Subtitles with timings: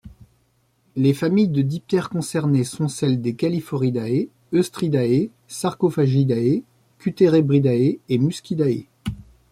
[0.95, 6.63] Les familles de diptères concernées sont celles des Calliphoridae, Oestridae, Sarcophagidae,
[6.97, 8.87] Cuterebridae et Muscidae.